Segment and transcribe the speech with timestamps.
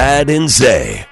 [0.00, 1.04] Chad and Zay.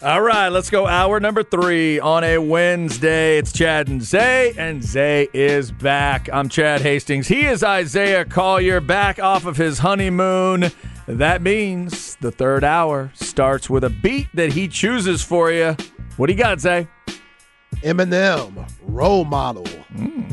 [0.00, 0.86] All right, let's go.
[0.86, 3.38] Hour number three on a Wednesday.
[3.38, 6.28] It's Chad and Zay, and Zay is back.
[6.32, 7.26] I'm Chad Hastings.
[7.26, 10.70] He is Isaiah Collier, back off of his honeymoon.
[11.08, 15.76] That means the third hour starts with a beat that he chooses for you.
[16.16, 16.86] What do you got, Zay?
[17.82, 20.29] Eminem, Role Model, mm.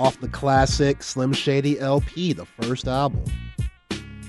[0.00, 3.22] Off the classic Slim Shady LP, the first album.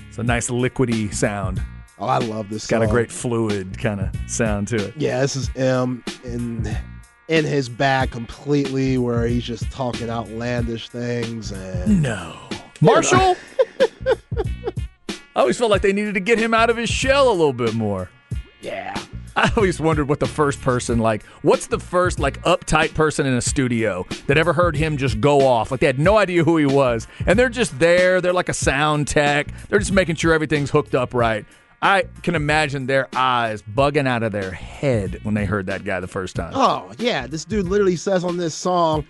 [0.08, 1.62] It's a nice liquidy sound.
[1.98, 2.64] Oh, I love this.
[2.64, 4.94] It's got a great fluid kind of sound to it.
[4.98, 6.76] Yeah, this is M in
[7.28, 12.36] in his bag completely, where he's just talking outlandish things and no
[12.82, 13.36] Marshall.
[15.34, 17.54] I always felt like they needed to get him out of his shell a little
[17.54, 18.10] bit more.
[18.60, 18.94] Yeah.
[19.34, 21.24] I always wondered what the first person like.
[21.42, 25.46] What's the first like uptight person in a studio that ever heard him just go
[25.46, 25.70] off?
[25.70, 28.20] Like they had no idea who he was, and they're just there.
[28.20, 29.48] They're like a sound tech.
[29.68, 31.46] They're just making sure everything's hooked up right.
[31.80, 35.98] I can imagine their eyes bugging out of their head when they heard that guy
[35.98, 36.52] the first time.
[36.54, 37.26] Oh, yeah.
[37.26, 39.04] This dude literally says on this song,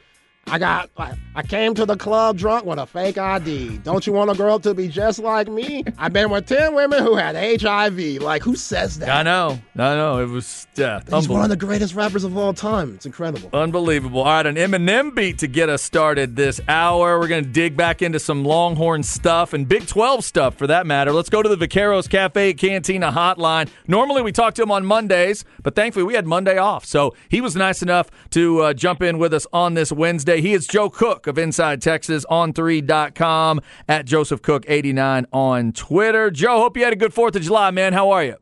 [0.49, 0.91] I got
[1.35, 3.79] I, came to the club drunk with a fake ID.
[3.79, 5.85] Don't you want a girl to be just like me?
[5.99, 8.21] I've been with ten women who had HIV.
[8.21, 9.09] Like who says that?
[9.09, 9.59] I know.
[9.75, 10.21] I know.
[10.21, 12.95] It was yeah, He's one of the greatest rappers of all time.
[12.95, 13.51] It's incredible.
[13.53, 14.21] Unbelievable.
[14.21, 17.19] All right, an Eminem beat to get us started this hour.
[17.19, 21.13] We're gonna dig back into some Longhorn stuff and Big 12 stuff for that matter.
[21.13, 23.69] Let's go to the Vaqueros Cafe Cantina hotline.
[23.87, 26.85] Normally we talk to him on Mondays, but thankfully we had Monday off.
[26.85, 30.32] So he was nice enough to uh, jump in with us on this Wednesday.
[30.41, 36.31] He is Joe Cook of Inside Texas on 3.com at Joseph Cook 89 on Twitter.
[36.31, 37.93] Joe, hope you had a good 4th of July, man.
[37.93, 38.37] How are you?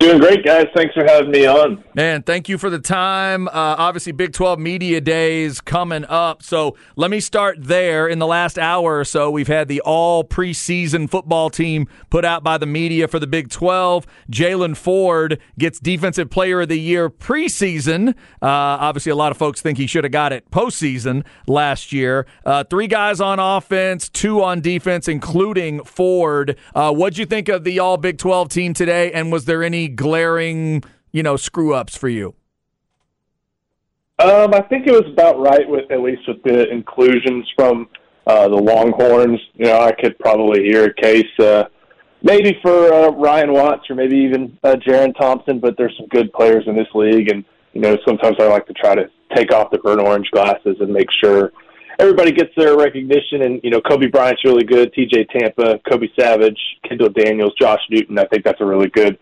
[0.00, 0.66] Doing great, guys.
[0.76, 1.82] Thanks for having me on.
[1.92, 3.48] Man, thank you for the time.
[3.48, 6.40] Uh, obviously, Big 12 Media Days coming up.
[6.40, 8.06] So let me start there.
[8.06, 12.44] In the last hour or so, we've had the all preseason football team put out
[12.44, 14.06] by the media for the Big 12.
[14.30, 18.10] Jaylan Ford gets Defensive Player of the Year preseason.
[18.40, 18.46] Uh,
[18.78, 22.24] obviously, a lot of folks think he should have got it postseason last year.
[22.46, 26.56] Uh, three guys on offense, two on defense, including Ford.
[26.72, 29.10] Uh, what'd you think of the all Big 12 team today?
[29.10, 30.82] And was there any glaring,
[31.12, 32.34] you know, screw ups for you?
[34.18, 37.88] Um, I think it was about right with at least with the inclusions from
[38.26, 39.40] uh, the Longhorns.
[39.54, 41.64] You know, I could probably hear a case uh,
[42.22, 46.32] maybe for uh, Ryan Watts or maybe even uh, Jerrin Thompson, but there's some good
[46.32, 49.70] players in this league, and you know, sometimes I like to try to take off
[49.70, 51.52] the burnt orange glasses and make sure
[51.98, 53.42] everybody gets their recognition.
[53.42, 54.92] And you know, Cobee Bryant's really good.
[54.94, 55.26] T.J.
[55.26, 58.18] Tampa, Kobe Savage, Kendall Daniels, Josh Newton.
[58.18, 59.18] I think that's a really good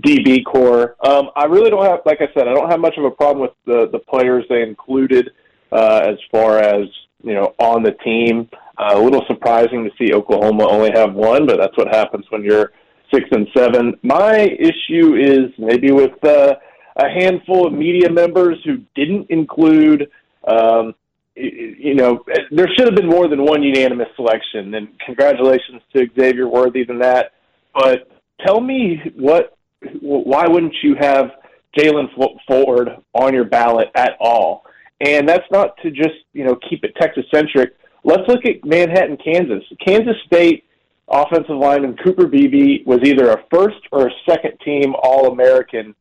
[0.00, 0.96] DB corps.
[1.04, 3.40] Um, I really don't have, like I said, I don't have much of a problem
[3.42, 5.30] with the the players they included
[5.72, 6.86] uh, as far as
[7.22, 8.48] you know on the team.
[8.78, 12.42] Uh, a little surprising to see Oklahoma only have one, but that's what happens when
[12.42, 12.72] you're
[13.12, 13.94] six and seven.
[14.02, 16.54] My issue is maybe with uh,
[16.96, 20.10] a handful of media members who didn't include.
[20.46, 20.94] Um,
[21.36, 26.48] you know, there should have been more than one unanimous selection, and congratulations to Xavier
[26.48, 27.32] Worthy than that.
[27.72, 28.10] But
[28.44, 29.56] tell me what
[30.00, 31.30] why wouldn't you have
[31.78, 32.08] Jaylan
[32.46, 34.64] Ford on your ballot at all?
[35.00, 37.76] And that's not to just you know keep it Texas centric.
[38.04, 39.62] Let's look at Manhattan, Kansas.
[39.84, 40.64] Kansas State
[41.10, 45.94] offensive lineman Cooper Beebe was either a first or a second team All American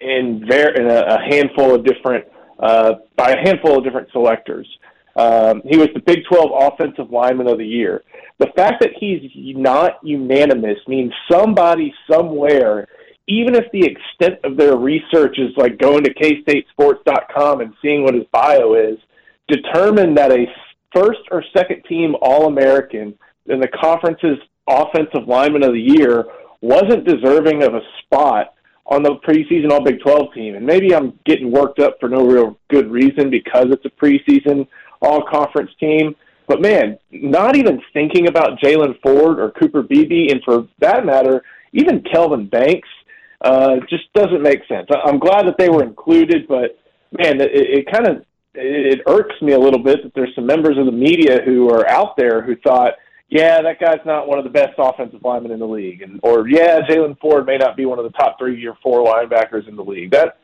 [0.00, 2.24] in, ver- in a, handful of different
[2.58, 4.66] uh, by a handful of different selectors.
[5.14, 8.02] Um, he was the Big 12 Offensive Lineman of the Year.
[8.38, 9.22] The fact that he's
[9.56, 12.86] not unanimous means somebody somewhere
[13.28, 18.14] even if the extent of their research is like going to kstatesports.com and seeing what
[18.14, 18.98] his bio is,
[19.48, 20.46] determine that a
[20.94, 23.14] first or second team All American
[23.46, 24.38] in the conference's
[24.68, 26.24] offensive lineman of the year
[26.60, 28.54] wasn't deserving of a spot
[28.86, 30.54] on the preseason All Big 12 team.
[30.54, 34.66] And maybe I'm getting worked up for no real good reason because it's a preseason
[35.02, 36.14] All Conference team.
[36.46, 41.42] But man, not even thinking about Jaylan Ford or Cooper Beebe, and for that matter,
[41.72, 42.88] even Kelvin Banks
[43.46, 44.88] uh, just doesn't make sense.
[45.04, 46.78] I'm glad that they were included, but
[47.12, 50.78] man, it, it kind of it irks me a little bit that there's some members
[50.78, 52.94] of the media who are out there who thought,
[53.28, 56.48] yeah, that guy's not one of the best offensive linemen in the league, and or
[56.48, 59.76] yeah, Jaylan Ford may not be one of the top three or four linebackers in
[59.76, 60.12] the league.
[60.12, 60.38] That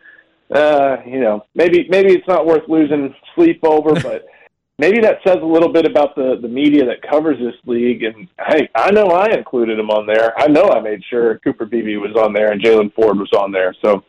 [0.52, 4.26] uh, you know, maybe maybe it's not worth losing sleep over, but
[4.78, 8.02] maybe that says a little bit about the the media that covers this league.
[8.02, 10.38] And hey, I know I included him on there.
[10.38, 13.52] I know I made sure Cooper Beebe was on there and Jaylan Ford was on
[13.52, 13.74] there.
[13.84, 14.04] So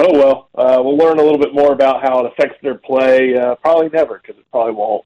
[0.00, 3.36] oh well, uh, we'll learn a little bit more about how it affects their play.
[3.36, 5.04] Uh, probably never, because it probably won't.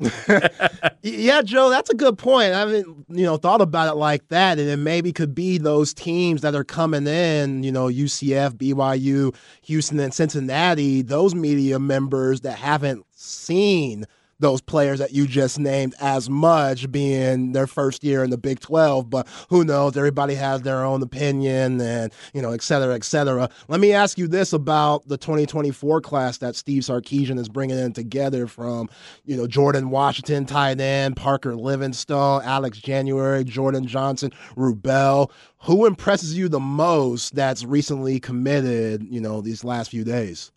[1.02, 2.54] yeah, Joe, that's a good point.
[2.54, 5.92] I haven't, you know, thought about it like that, and it maybe could be those
[5.92, 11.02] teams that are coming in, you know, UCF, BYU, Houston, and Cincinnati.
[11.02, 14.06] Those media members that haven't seen
[14.40, 18.58] those players that you just named as much being their first year in the Big
[18.58, 19.08] 12.
[19.10, 19.96] But who knows?
[19.96, 23.48] Everybody has their own opinion and, you know, et cetera, et cetera.
[23.68, 27.92] Let me ask you this about the 2024 class that Steve Sarkisian is bringing in
[27.92, 28.88] together from,
[29.24, 35.30] you know, Jordan Washington, tight end, Parker Livingstone, Alex January, Jordan Johnson, Rubell.
[35.64, 40.50] Who impresses you the most that's recently committed, you know, these last few days?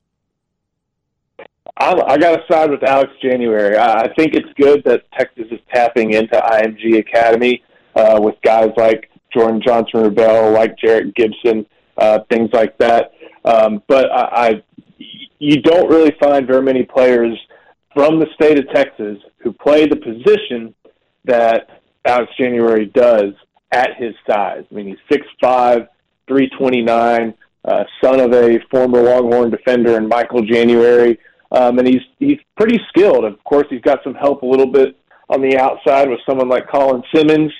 [1.77, 3.77] I, I got to side with Alex January.
[3.77, 7.63] I, think it's good that Texas is tapping into IMG Academy
[7.95, 11.65] uh, with guys like Jordan Johnson Rubell, like Jerrick Gibson,
[11.98, 13.13] uh, things like that.
[13.45, 14.63] Um, but I, I,
[15.39, 17.38] you don't really find very many players
[17.94, 20.74] from the state of Texas who play the position
[21.25, 23.33] that Alex January does
[23.71, 24.63] at his size.
[24.69, 25.88] I mean, he's six five,
[26.27, 27.33] three twenty nine,
[27.65, 31.19] uh, son of a former Longhorn defender and Michael January
[31.54, 33.24] um, and he's he's pretty skilled.
[33.24, 34.98] Of course, he's got some help a little bit
[35.30, 37.52] on the outside with someone like Colin Simmons,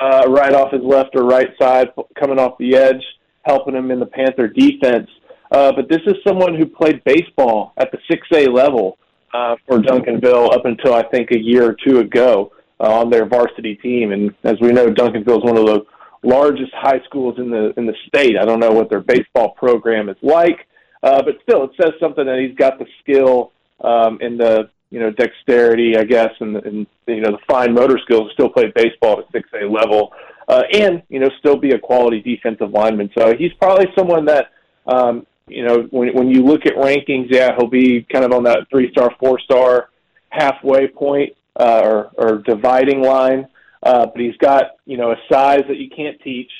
[0.00, 1.88] uh, right off his left or right side,
[2.18, 3.02] coming off the edge,
[3.42, 5.08] helping him in the Panther defense.
[5.50, 8.96] Uh, but this is someone who played baseball at the 6A level
[9.34, 13.26] uh, for Duncanville up until I think a year or two ago uh, on their
[13.26, 14.12] varsity team.
[14.12, 15.84] And as we know, Duncanville is one of the
[16.22, 18.36] largest high schools in the in the state.
[18.38, 20.66] I don't know what their baseball program is like,
[21.02, 25.00] uh, but still, it says something that he's got the skill um, and the you
[25.00, 28.70] know dexterity, I guess, and, and you know the fine motor skills to still play
[28.74, 30.12] baseball at six A level,
[30.48, 33.10] uh, and you know still be a quality defensive lineman.
[33.18, 34.52] So he's probably someone that
[34.86, 38.44] um, you know when when you look at rankings, yeah, he'll be kind of on
[38.44, 39.88] that three star, four star
[40.28, 43.48] halfway point uh, or or dividing line.
[43.82, 46.50] Uh, but he's got you know a size that you can't teach,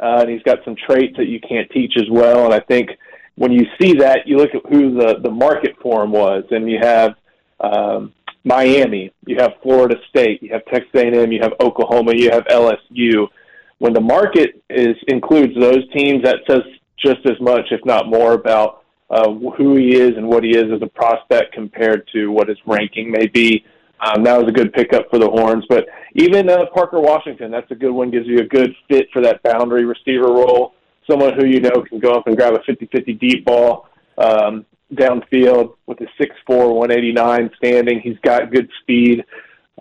[0.00, 2.44] uh, and he's got some traits that you can't teach as well.
[2.44, 2.90] And I think
[3.36, 6.70] when you see that, you look at who the, the market for him was, and
[6.70, 7.14] you have
[7.60, 8.12] um,
[8.44, 13.28] Miami, you have Florida State, you have Texas A&M, you have Oklahoma, you have LSU.
[13.78, 16.62] When the market is includes those teams, that says
[16.98, 20.72] just as much, if not more, about uh, who he is and what he is
[20.72, 23.64] as a prospect compared to what his ranking may be.
[24.00, 25.64] Um, that was a good pickup for the Horns.
[25.68, 29.22] But even uh, Parker Washington, that's a good one, gives you a good fit for
[29.22, 30.74] that boundary receiver role
[31.10, 33.88] someone who you know can go up and grab a 50-50 deep ball
[34.18, 34.64] um,
[34.94, 38.00] downfield with a 6'4", 189 standing.
[38.00, 39.24] He's got good speed.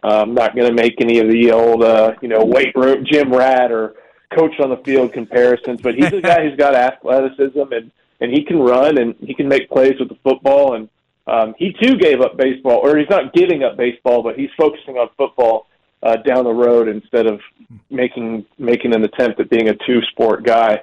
[0.03, 3.31] Um, not going to make any of the old, uh, you know, weight room gym
[3.31, 3.95] rat or
[4.35, 8.43] coach on the field comparisons, but he's a guy who's got athleticism and and he
[8.43, 10.75] can run and he can make plays with the football.
[10.75, 10.89] And
[11.27, 14.97] um, he too gave up baseball, or he's not giving up baseball, but he's focusing
[14.97, 15.67] on football
[16.03, 17.39] uh, down the road instead of
[17.89, 20.81] making making an attempt at being a two sport guy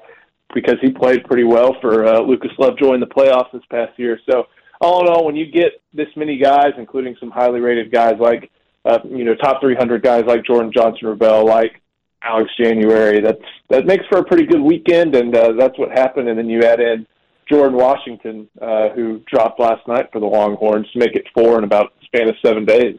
[0.54, 4.18] because he played pretty well for uh, Lucas Lovejoy in the playoffs this past year.
[4.28, 4.46] So
[4.80, 8.50] all in all, when you get this many guys, including some highly rated guys like
[8.84, 11.80] uh, you know top 300 guys like Jordan Johnson Rubell, like
[12.22, 16.28] Alex January, that's that makes for a pretty good weekend, and uh, that's what happened.
[16.28, 17.06] And then you add in
[17.50, 21.64] Jordan Washington, uh, who dropped last night for the Longhorns to make it four in
[21.64, 22.96] about span of seven days.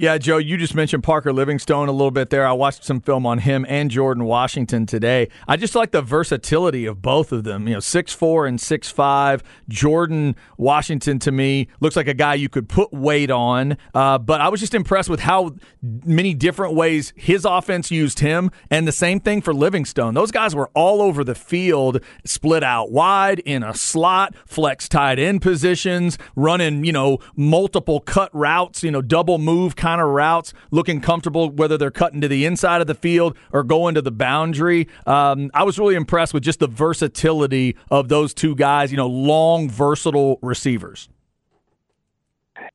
[0.00, 2.46] Yeah, Joe, you just mentioned Parker Livingstone a little bit there.
[2.46, 5.28] I watched some film on him and Jordan Washington today.
[5.48, 7.66] I just like the versatility of both of them.
[7.66, 9.42] You know, six four and six five.
[9.68, 13.76] Jordan Washington to me looks like a guy you could put weight on.
[13.92, 18.52] Uh, but I was just impressed with how many different ways his offense used him,
[18.70, 20.14] and the same thing for Livingstone.
[20.14, 25.18] Those guys were all over the field, split out wide in a slot, flex tight
[25.18, 29.74] end positions, running you know multiple cut routes, you know double move.
[29.74, 33.34] Kind kind of routes, looking comfortable, whether they're cutting to the inside of the field
[33.52, 34.86] or going to the boundary.
[35.06, 39.06] Um, I was really impressed with just the versatility of those two guys, you know,
[39.06, 41.08] long, versatile receivers.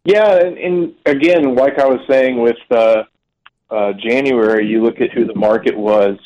[0.03, 3.03] Yeah, and, and again, like I was saying with uh,
[3.69, 6.17] uh, January, you look at who the market was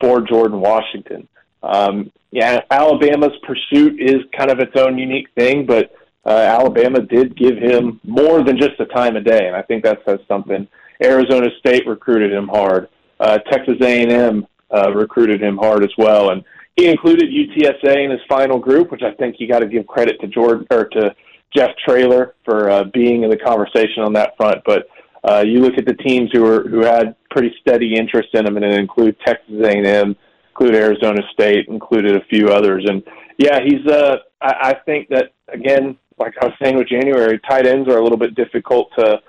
[0.00, 1.26] for Jordan Washington.
[1.64, 5.90] Um, yeah, Alabama's pursuit is kind of its own unique thing, but
[6.28, 9.82] uh, Alabama did give him more than just a time of day, and I think
[9.84, 10.68] that says something.
[11.02, 12.88] Arizona State recruited him hard.
[13.18, 16.44] Uh, Texas A&M uh, recruited him hard as well, and
[16.76, 20.20] he included UTSA in his final group, which I think you got to give credit
[20.20, 21.14] to Jordan or to
[21.56, 24.62] Jeff Traylor for uh, being in the conversation on that front.
[24.66, 24.86] But
[25.24, 28.56] uh, you look at the teams who were who had pretty steady interest in him,
[28.56, 30.14] and it include Texas A&M,
[30.50, 33.02] include Arizona State, included a few others, and
[33.38, 37.66] yeah, he's uh I, I think that again, like I was saying with January, tight
[37.66, 39.20] ends are a little bit difficult to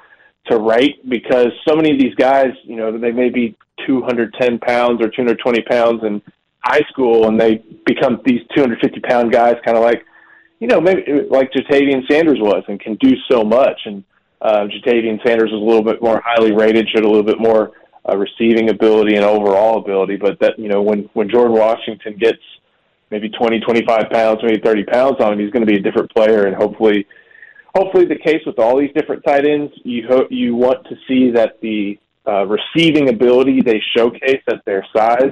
[0.48, 3.56] to write because so many of these guys, you know, they may be
[3.86, 6.22] 210 pounds or 220 pounds in
[6.62, 10.06] high school, and they become these 250 pound guys, kind of like,
[10.60, 13.80] you know, maybe like Ja'Tavion Sanders was, and can do so much.
[13.86, 14.04] And
[14.42, 17.72] uh, Ja'Tavion Sanders was a little bit more highly rated, showed a little bit more
[18.08, 20.18] uh, receiving ability and overall ability.
[20.18, 22.42] But that, you know, when when Jordan Washington gets
[23.12, 26.12] maybe 20, 25 pounds, maybe 30 pounds on him, he's going to be a different
[26.14, 27.08] player, and hopefully
[27.76, 29.72] hopefully the case with all these different tight ends.
[29.84, 34.86] You ho- you want to see that the uh, receiving ability they showcase at their
[34.96, 35.32] size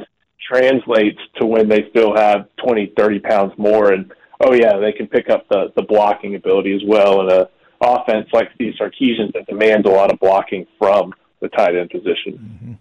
[0.50, 5.08] translates to when they still have 20, 30 pounds more, and oh yeah, they can
[5.08, 7.50] pick up the the blocking ability as well in a
[7.82, 12.34] offense like Steve Sarkisian that demands a lot of blocking from the tight end position.
[12.34, 12.74] Mm-hmm.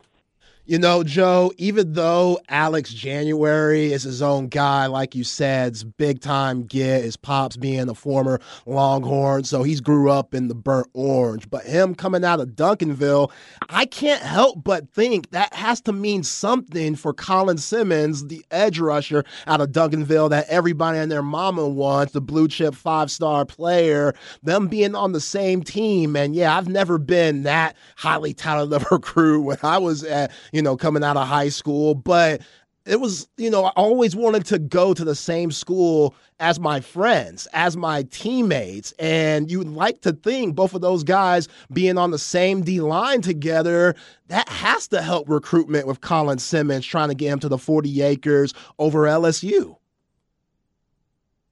[0.69, 6.21] You know, Joe, even though Alex January is his own guy, like you said, big
[6.21, 10.89] time get, his pops being a former Longhorn, so he's grew up in the burnt
[10.93, 11.49] orange.
[11.49, 13.31] But him coming out of Duncanville,
[13.69, 18.81] I can't help but think that has to mean something for Colin Simmons, the edge
[18.81, 23.45] rusher out of Duncanville that everybody and their mama wants, the blue chip five star
[23.45, 26.17] player, them being on the same team.
[26.17, 30.33] And yeah, I've never been that highly touted of a recruit when I was at
[30.57, 31.95] you know, coming out of high school.
[31.95, 32.41] But
[32.87, 36.81] it was, you know, I always wanted to go to the same school as my
[36.81, 38.93] friends, as my teammates.
[38.99, 43.21] And you'd like to think both of those guys being on the same D line
[43.21, 43.95] together,
[44.29, 48.01] that has to help recruitment with Colin Simmons trying to get him to the 40
[48.01, 49.77] acres over LSU.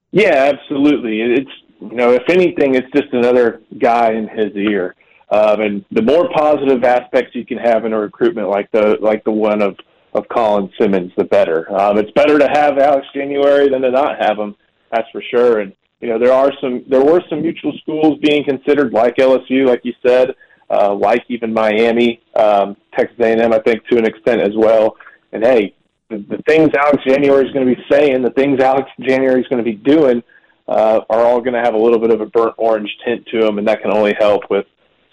[0.09, 1.21] Yeah, absolutely.
[1.21, 4.95] It's, you know, if anything, it's just another guy in his ear.
[5.29, 9.23] Um, and the more positive aspects you can have in a recruitment like the like
[9.23, 9.77] the one of
[10.13, 11.69] of Colin Simmons, the better.
[11.75, 14.55] Um, it's better to have Alex January than to not have him.
[14.91, 15.59] That's for sure.
[15.59, 19.67] And you know there are some there were some mutual schools being considered, like LSU,
[19.67, 20.35] like you said,
[20.69, 24.95] uh, like even Miami, um, Texas A&M, I think to an extent as well.
[25.31, 25.75] And hey,
[26.09, 29.47] the, the things Alex January is going to be saying, the things Alex January is
[29.47, 30.23] going to be doing,
[30.67, 33.41] uh, are all going to have a little bit of a burnt orange tint to
[33.41, 34.65] them, and that can only help with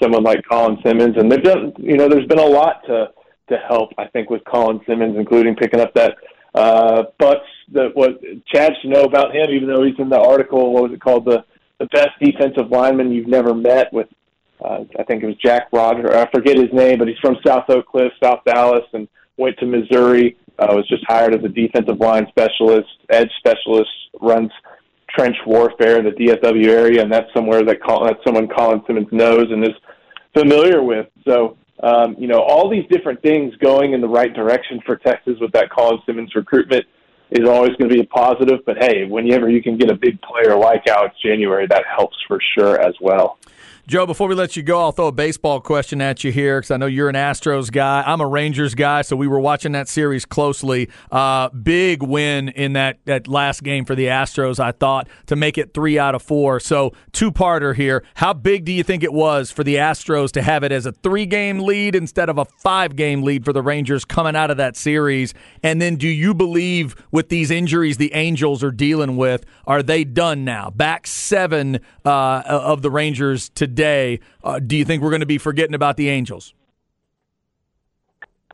[0.03, 1.73] someone like Colin Simmons, and they've done.
[1.79, 3.11] You know, there's been a lot to
[3.49, 3.91] to help.
[3.99, 6.17] I think with Colin Simmons, including picking up that
[6.55, 10.73] uh, Butts that what Chad should know about him, even though he's in the article.
[10.73, 11.25] What was it called?
[11.25, 11.45] The
[11.79, 14.09] the best defensive lineman you've never met with.
[14.63, 16.17] Uh, I think it was Jack Roger.
[16.17, 19.67] I forget his name, but he's from South Oak Cliff, South Dallas, and went to
[19.67, 20.37] Missouri.
[20.59, 23.91] Uh, was just hired as a defensive line specialist, edge specialist.
[24.21, 24.53] Runs
[25.09, 29.09] trench warfare in the DFW area, and that's somewhere that Colin, that's someone Colin Simmons
[29.11, 29.75] knows and is
[30.35, 31.07] familiar with.
[31.27, 35.39] So, um, you know, all these different things going in the right direction for Texas
[35.41, 36.85] with that Colin Simmons recruitment
[37.31, 38.61] is always going to be a positive.
[38.65, 42.41] But hey, whenever you can get a big player like Alex January, that helps for
[42.55, 43.39] sure as well.
[43.89, 46.71] Joe, before we let you go, I'll throw a baseball question at you here because
[46.71, 48.05] I know you're an Astros guy.
[48.07, 50.89] I'm a Rangers guy, so we were watching that series closely.
[51.11, 55.59] Uh, big win in that, that last game for the Astros, I thought, to make
[55.59, 56.61] it three out of four.
[56.61, 58.05] So, two parter here.
[58.15, 60.93] How big do you think it was for the Astros to have it as a
[60.93, 64.59] three game lead instead of a five game lead for the Rangers coming out of
[64.59, 65.35] that series?
[65.65, 70.05] And then, do you believe with these injuries the Angels are dealing with, are they
[70.05, 70.71] done now?
[70.71, 75.27] Back seven uh, of the Rangers to today, uh, do you think we're going to
[75.27, 76.55] be forgetting about the Angels?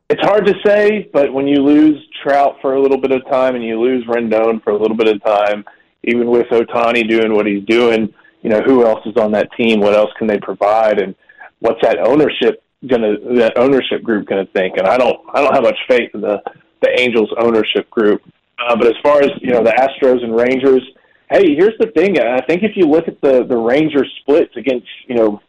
[0.09, 3.57] It's hard to say, but when you lose Trout for a little bit of time
[3.57, 5.65] and you lose Rendon for a little bit of time,
[6.05, 9.81] even with Ohtani doing what he's doing, you know who else is on that team?
[9.81, 11.01] What else can they provide?
[11.01, 11.15] And
[11.59, 14.77] what's that ownership gonna that ownership group gonna think?
[14.79, 16.41] And I don't I don't have much faith in the
[16.81, 18.23] the Angels ownership group.
[18.59, 20.83] Uh, but as far as you know, the Astros and Rangers,
[21.31, 22.19] hey, here's the thing.
[22.19, 25.41] I think if you look at the the Rangers splits against you know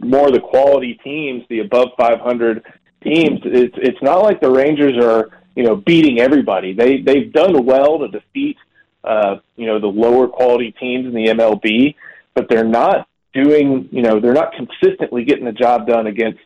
[0.00, 2.62] more of the quality teams, the above 500
[3.02, 6.72] teams, it's it's not like the Rangers are you know beating everybody.
[6.72, 8.56] They they've done well to defeat
[9.04, 11.94] uh, you know the lower quality teams in the MLB,
[12.34, 16.40] but they're not doing you know they're not consistently getting the job done against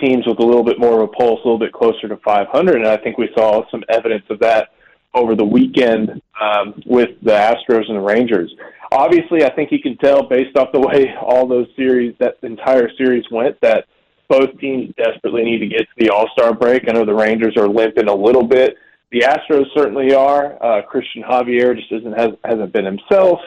[0.00, 2.76] teams with a little bit more of a pulse, a little bit closer to 500.
[2.76, 4.70] And I think we saw some evidence of that
[5.14, 8.54] over the weekend um, with the Astros and the Rangers.
[8.92, 12.88] Obviously, I think you can tell based off the way all those series, that entire
[12.96, 13.86] series went, that
[14.28, 16.88] both teams desperately need to get to the All Star break.
[16.88, 18.76] I know the Rangers are limping a little bit.
[19.10, 20.54] The Astros certainly are.
[20.62, 23.40] Uh, Cristian Javier just isn't has, hasn't been himself.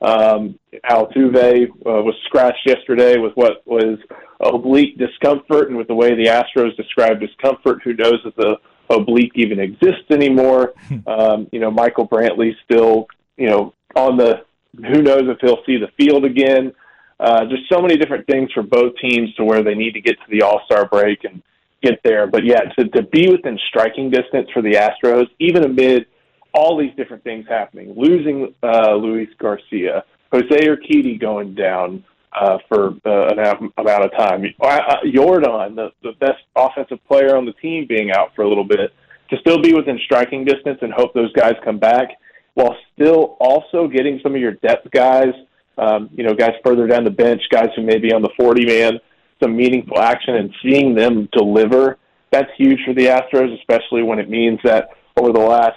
[0.00, 0.56] Um,
[0.88, 3.98] Altuve uh, was scratched yesterday with what was
[4.40, 8.58] oblique discomfort, and with the way the Astros described discomfort, who knows if the
[8.90, 10.74] oblique even exists anymore.
[11.06, 14.44] um, you know, Michael Brantley still, you know, on the
[14.76, 16.72] who knows if he'll see the field again?
[17.20, 20.12] Uh, there's so many different things for both teams to where they need to get
[20.12, 21.42] to the All Star break and
[21.82, 22.26] get there.
[22.26, 26.06] But yeah, to, to be within striking distance for the Astros, even amid
[26.54, 32.94] all these different things happening, losing uh, Luis Garcia, Jose Urquidy going down uh, for
[33.06, 37.86] uh, an amount of time, uh, Yordan, the, the best offensive player on the team,
[37.88, 38.92] being out for a little bit,
[39.30, 42.08] to still be within striking distance and hope those guys come back,
[42.54, 45.32] while still also getting some of your depth guys,
[45.78, 48.66] um, you know, guys further down the bench, guys who may be on the 40
[48.66, 48.98] man,
[49.42, 51.98] some meaningful action and seeing them deliver.
[52.30, 55.76] That's huge for the Astros, especially when it means that over the last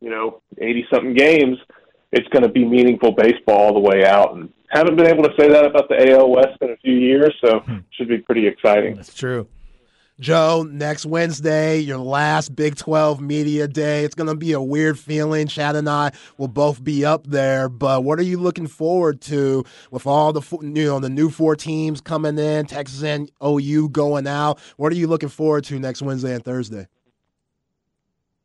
[0.00, 1.58] you know, 80 something games,
[2.12, 4.34] it's going to be meaningful baseball all the way out.
[4.34, 7.34] And haven't been able to say that about the AL West in a few years,
[7.44, 7.78] so hmm.
[7.90, 8.96] should be pretty exciting.
[8.96, 9.48] That's true.
[10.20, 14.04] Joe, next Wednesday, your last Big 12 media day.
[14.04, 15.46] It's going to be a weird feeling.
[15.46, 19.64] Chad and I will both be up there, but what are you looking forward to
[19.90, 24.26] with all the you know the new four teams coming in, Texas and OU going
[24.26, 24.60] out?
[24.76, 26.86] What are you looking forward to next Wednesday and Thursday?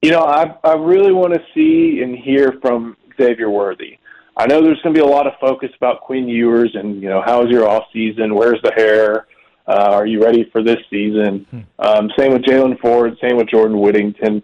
[0.01, 3.98] You know, I I really want to see and hear from Xavier Worthy.
[4.38, 7.10] I know there's going to be a lot of focus about Quinn Ewers and you
[7.10, 8.36] know how was your off season?
[8.36, 9.27] Where's the hair?
[9.68, 11.46] Uh, are you ready for this season?
[11.50, 11.60] Hmm.
[11.80, 13.18] Um, same with Jaylan Ford.
[13.22, 14.44] Same with Jordan Whittington.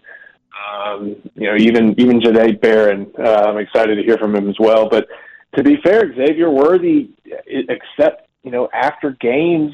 [0.72, 3.12] Um, you know, even even Jahdae Barron.
[3.18, 4.88] Uh, I'm excited to hear from him as well.
[4.88, 5.06] But
[5.56, 7.10] to be fair, Xavier Worthy,
[7.46, 9.72] except you know after games,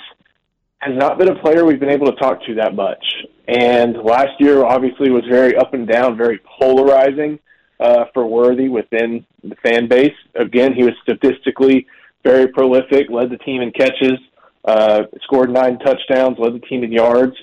[0.79, 3.05] has not been a player we've been able to talk to that much.
[3.47, 7.39] And last year, obviously, was very up and down, very polarizing
[7.81, 10.15] uh, for Worthy within the fan base.
[10.35, 11.87] Again, he was statistically
[12.25, 14.19] very prolific, led the team in catches,
[14.65, 17.37] uh, scored nine touchdowns, led the team in yards.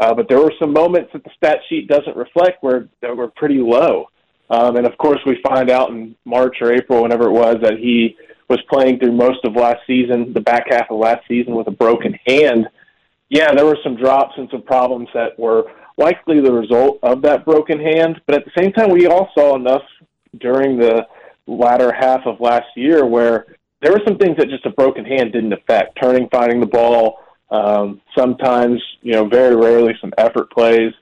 [0.00, 3.28] Uh, but there were some moments that the stat sheet doesn't reflect where that were
[3.28, 4.06] pretty low.
[4.50, 7.78] Um, and of course, we find out in March or April, whenever it was, that
[7.78, 8.16] he
[8.48, 11.72] was playing through most of last season, the back half of last season, with a
[11.72, 12.66] broken hand
[13.32, 15.64] yeah, there were some drops and some problems that were
[15.96, 18.20] likely the result of that broken hand.
[18.26, 19.82] But at the same time, we all saw enough
[20.38, 21.06] during the
[21.46, 23.46] latter half of last year where
[23.80, 25.98] there were some things that just a broken hand didn't affect.
[26.00, 27.18] Turning, finding the ball,
[27.50, 30.92] um, sometimes, you know, very rarely some effort plays.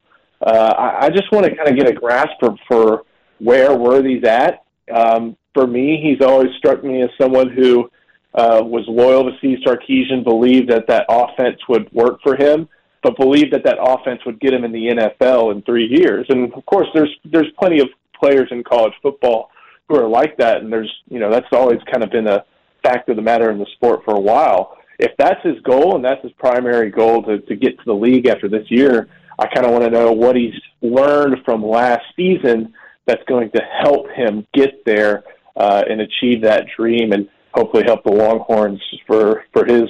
[0.44, 3.02] Uh, I, I just want to kind of get a grasp for, for
[3.38, 4.64] where Worthy's at.
[4.92, 7.90] Um, for me, he's always struck me as someone who
[8.34, 12.68] uh, was loyal to Steve Sarkisian, believed that that offense would work for him,
[13.02, 16.26] but believed that that offense would get him in the NFL in three years.
[16.28, 19.50] And of course, there's there's plenty of players in college football
[19.88, 22.44] who are like that, and there's you know that's always kind of been a
[22.82, 24.76] fact of the matter in the sport for a while.
[24.98, 28.26] If that's his goal and that's his primary goal to, to get to the league
[28.26, 29.08] after this year,
[29.38, 32.74] I kind of want to know what he's learned from last season
[33.06, 35.24] that's going to help him get there
[35.56, 37.12] uh, and achieve that dream.
[37.12, 39.88] And hopefully help the Longhorns for for his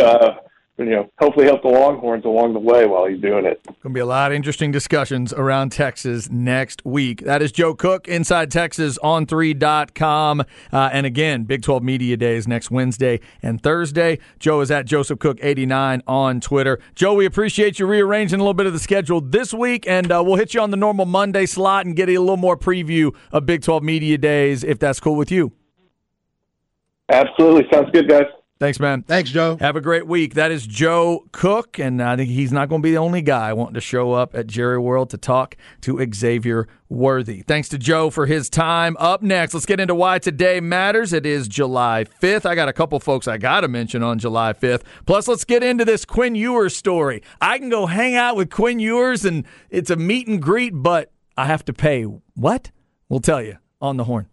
[0.00, 0.34] uh,
[0.84, 3.62] you know hopefully help the Longhorns along the way while he's doing it.
[3.64, 7.22] Going to be a lot of interesting discussions around Texas next week.
[7.24, 10.40] That is Joe Cook inside Texas on 3.com.
[10.40, 10.44] Uh,
[10.92, 14.18] and again, Big 12 Media Days next Wednesday and Thursday.
[14.38, 16.80] Joe is at Joseph Cook 89 on Twitter.
[16.94, 20.22] Joe, we appreciate you rearranging a little bit of the schedule this week, and uh,
[20.24, 23.46] we'll hit you on the normal Monday slot and get a little more preview of
[23.46, 25.52] Big 12 Media Days if that's cool with you.
[27.10, 27.66] Absolutely.
[27.72, 28.26] Sounds good, guys.
[28.60, 29.00] Thanks, man.
[29.04, 29.56] Thanks, Joe.
[29.58, 30.34] Have a great week.
[30.34, 33.54] That is Joe Cook, and I think he's not going to be the only guy
[33.54, 37.40] wanting to show up at Jerry World to talk to Xavier Worthy.
[37.40, 38.98] Thanks to Joe for his time.
[39.00, 41.14] Up next, let's get into why today matters.
[41.14, 42.44] It is July 5th.
[42.44, 44.82] I got a couple folks I got to mention on July 5th.
[45.06, 47.22] Plus, let's get into this Quinn Ewers story.
[47.40, 51.10] I can go hang out with Quinn Ewers, and it's a meet and greet, but
[51.34, 52.02] I have to pay.
[52.02, 52.72] What?
[53.08, 54.29] We'll tell you on the horn.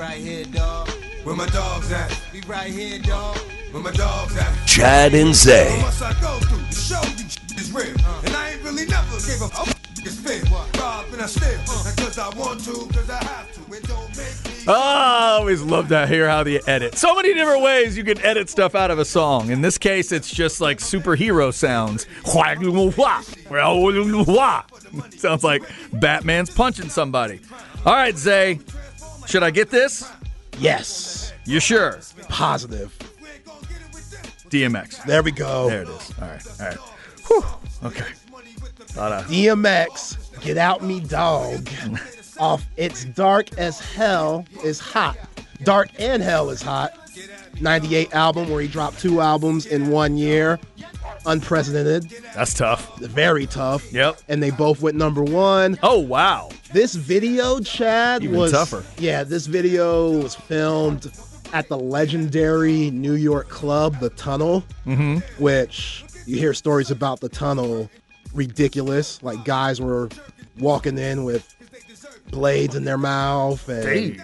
[0.00, 0.88] Right here, dog.
[1.24, 2.18] Where my dogs at?
[2.32, 3.36] We right here, dog.
[3.70, 4.66] Where my dogs at?
[4.66, 5.78] Chad and Zay.
[5.82, 7.26] Must I go through to show you
[7.60, 7.94] is real?
[8.06, 8.22] Uh.
[8.24, 9.68] And I ain't really never gave up.
[10.02, 10.42] It's fair.
[10.80, 11.60] Rob and I still.
[11.68, 11.92] Uh.
[11.98, 13.76] Cause I want to, cause I have to.
[13.76, 14.64] It don't make me.
[14.66, 16.96] Oh, I always love to hear how they edit.
[16.96, 19.50] So many different ways you can edit stuff out of a song.
[19.50, 22.06] In this case, it's just like superhero sounds.
[25.18, 27.40] Sounds like Batman's punching somebody.
[27.84, 28.60] All right, Zay.
[29.30, 30.10] Should I get this?
[30.58, 31.32] Yes.
[31.46, 32.00] You sure?
[32.28, 32.92] Positive.
[34.48, 35.04] DMX.
[35.04, 35.70] There we go.
[35.70, 36.12] There it is.
[36.20, 36.46] All right.
[36.60, 36.76] All right.
[37.28, 37.44] Whew.
[37.84, 38.10] Okay.
[38.96, 41.68] Of- DMX, get out me dog.
[42.40, 45.16] off It's Dark as Hell is hot.
[45.62, 46.92] Dark and Hell is hot.
[47.60, 50.58] 98 album where he dropped two albums in one year.
[51.26, 52.98] unprecedented, That's tough.
[52.98, 53.92] very tough.
[53.92, 54.22] Yep.
[54.28, 55.78] And they both went number one.
[55.84, 56.48] Oh wow.
[56.72, 58.84] This video, Chad, Even was tougher.
[58.98, 61.10] Yeah, this video was filmed
[61.52, 65.16] at the legendary New York club, the Tunnel, mm-hmm.
[65.42, 67.90] which you hear stories about the Tunnel
[68.32, 69.20] ridiculous.
[69.22, 70.08] Like guys were
[70.60, 71.56] walking in with
[72.30, 74.16] blades in their mouth, and Hey.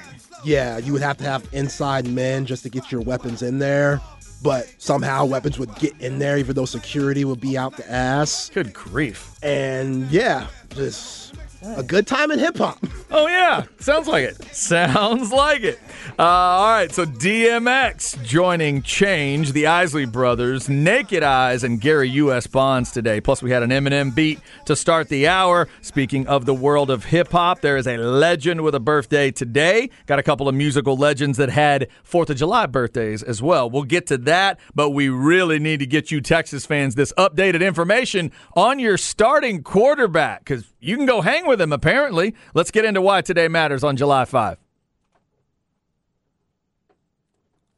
[0.44, 4.00] yeah, you would have to have inside men just to get your weapons in there.
[4.42, 8.50] But somehow weapons would get in there, even though security would be out the ass.
[8.54, 9.34] Good grief.
[9.42, 11.34] And yeah, just
[11.76, 12.78] a good time in hip hop.
[13.08, 14.44] Oh yeah, sounds like it.
[14.52, 15.78] Sounds like it.
[16.18, 22.48] Uh, all right, so DMX joining Change, the Isley Brothers, Naked Eyes, and Gary U.S.
[22.48, 23.20] Bonds today.
[23.20, 25.68] Plus, we had an Eminem beat to start the hour.
[25.82, 29.88] Speaking of the world of hip hop, there is a legend with a birthday today.
[30.06, 33.70] Got a couple of musical legends that had Fourth of July birthdays as well.
[33.70, 37.64] We'll get to that, but we really need to get you Texas fans this updated
[37.64, 41.72] information on your starting quarterback because you can go hang with him.
[41.72, 44.58] Apparently, let's get into why today matters on July 5.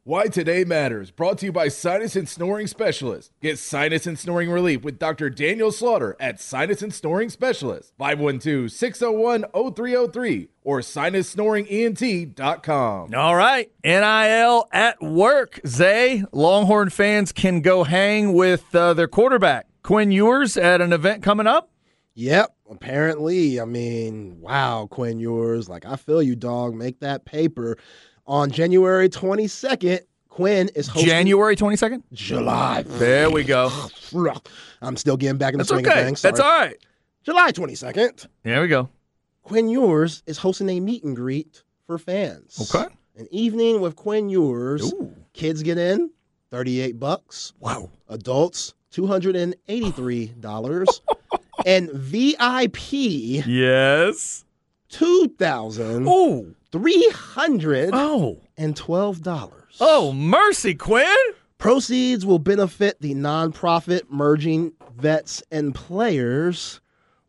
[0.09, 3.31] Why Today Matters, brought to you by Sinus and Snoring Specialist.
[3.43, 5.29] Get sinus and snoring relief with Dr.
[5.29, 13.13] Daniel Slaughter at Sinus and Snoring Specialist, 512-601-0303 or sinussnoringent.com.
[13.13, 13.71] All right.
[13.83, 15.59] NIL at work.
[15.67, 21.21] Zay, Longhorn fans can go hang with uh, their quarterback, Quinn Ewers, at an event
[21.21, 21.69] coming up.
[22.19, 23.61] Yep, apparently.
[23.61, 25.69] I mean, wow, Quinn Ewers.
[25.69, 26.75] Like, I feel you, dog.
[26.75, 27.77] Make that paper.
[28.27, 32.03] On January 22nd, Quinn is hosting January 22nd?
[32.11, 32.83] July.
[32.83, 33.71] There we go.
[34.81, 35.97] I'm still getting back in the That's swing okay.
[35.97, 36.21] of things.
[36.21, 36.75] That's all right.
[37.23, 38.89] July 22nd, There we go.
[39.43, 42.69] Quinn Ewers is hosting a meet and greet for fans.
[42.75, 42.93] Okay.
[43.15, 44.91] An evening with Quinn Ewers.
[44.91, 45.15] Ooh.
[45.31, 46.11] Kids get in,
[46.51, 47.53] 38 bucks.
[47.61, 47.89] Wow.
[48.09, 50.99] Adults, $283.
[51.65, 52.81] and VIP,
[53.47, 54.45] Yes.
[54.91, 56.03] $2,312.
[56.07, 56.47] Oh.
[57.93, 57.93] Oh.
[57.93, 58.41] Oh.
[59.79, 61.15] Oh, mercy, Quinn.
[61.57, 66.79] Proceeds will benefit the nonprofit merging vets and players.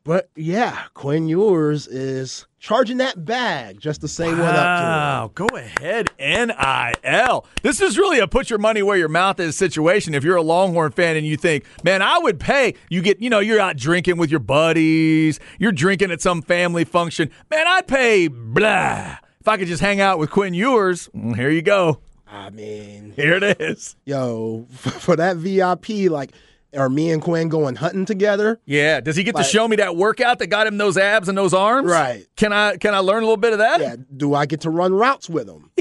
[0.03, 4.89] But yeah, Quinn Ewers is charging that bag just to say what up to him.
[4.89, 5.31] Wow.
[5.35, 7.47] Go ahead, NIL.
[7.63, 10.15] This is really a put your money where your mouth is situation.
[10.15, 13.29] If you're a Longhorn fan and you think, man, I would pay, you get, you
[13.29, 17.31] know, you're out drinking with your buddies, you're drinking at some family function.
[17.51, 19.17] Man, I'd pay blah.
[19.41, 22.01] If I could just hang out with Quinn Ewers, mm, here you go.
[22.27, 23.97] I mean, Here it is.
[24.05, 26.31] yo, for that VIP, like,
[26.77, 28.61] are me and Quinn going hunting together?
[28.65, 29.01] Yeah.
[29.01, 31.37] Does he get Like- to show me that workout that got him those abs and
[31.37, 31.91] those arms?
[31.91, 32.27] Right.
[32.37, 33.81] Can I can I learn a little bit of that?
[33.81, 35.71] Yeah, do I get to run routes with him?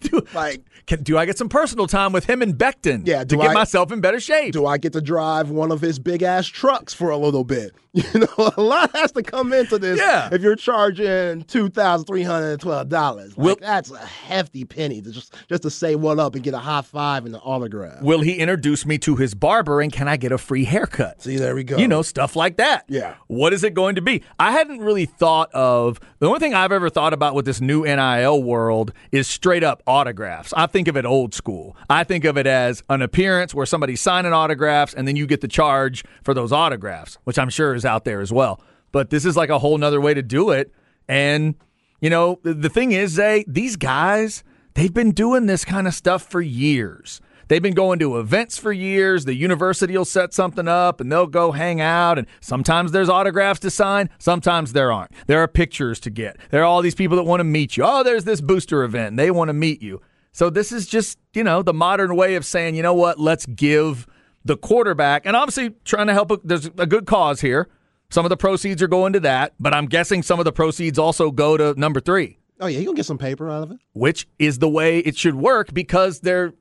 [0.00, 3.06] Do, Like, can, do I get some personal time with him and Becton?
[3.06, 4.54] Yeah, To get I- myself in better shape.
[4.54, 7.72] do I get to drive one of his big ass trucks for a little bit?
[8.14, 9.98] You know, a lot has to come into this.
[9.98, 10.28] Yeah.
[10.32, 15.00] If you're charging two thousand three hundred and twelve dollars, like, that's a hefty penny
[15.00, 18.02] to just just to say what up and get a high five and an autograph.
[18.02, 21.22] Will he introduce me to his barber and can I get a free haircut?
[21.22, 21.76] See, there we go.
[21.76, 22.84] You know, stuff like that.
[22.88, 23.14] Yeah.
[23.28, 24.22] What is it going to be?
[24.40, 27.84] I hadn't really thought of the only thing I've ever thought about with this new
[27.84, 30.52] NIL world is straight up autographs.
[30.56, 31.76] I think of it old school.
[31.88, 35.42] I think of it as an appearance where somebody's signing autographs and then you get
[35.42, 38.60] the charge for those autographs, which I'm sure is out there as well.
[38.92, 40.72] But this is like a whole nother way to do it.
[41.08, 41.56] And,
[42.00, 44.44] you know, the, thing is, Zay, these guys,
[44.74, 47.20] they've been doing this kind of stuff for years.
[47.48, 49.24] They've been going to events for years.
[49.24, 52.18] The university will set something up and they'll go hang out.
[52.18, 55.12] And sometimes there's autographs to sign, sometimes there aren't.
[55.26, 56.38] There are pictures to get.
[56.50, 57.84] There are all these people that want to meet you.
[57.84, 59.16] Oh, there's this booster event.
[59.16, 60.00] They want to meet you.
[60.32, 63.46] So this is just, you know, the modern way of saying, you know what, let's
[63.46, 64.06] give
[64.44, 66.30] the quarterback, and obviously trying to help.
[66.30, 67.68] A, there's a good cause here.
[68.10, 70.98] Some of the proceeds are going to that, but I'm guessing some of the proceeds
[70.98, 73.78] also go to number three oh yeah, you gonna get some paper out of it.
[73.92, 76.54] which is the way it should work because they're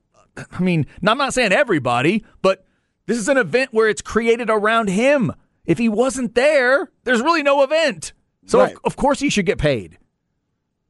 [0.51, 2.65] I mean, I'm not saying everybody, but
[3.05, 5.31] this is an event where it's created around him.
[5.63, 8.13] If he wasn't there, there's really no event.
[8.47, 8.73] So Right.
[8.73, 9.99] of, of course he should get paid.